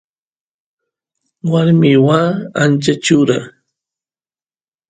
[1.51, 2.29] warmi waa
[2.63, 3.37] ancha chura